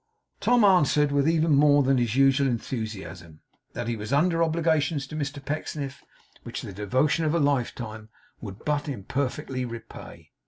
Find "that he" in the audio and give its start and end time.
3.73-3.95